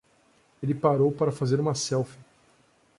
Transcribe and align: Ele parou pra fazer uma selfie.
Ele 0.63 0.73
parou 0.73 1.11
pra 1.11 1.31
fazer 1.31 1.59
uma 1.59 1.75
selfie. 1.75 2.17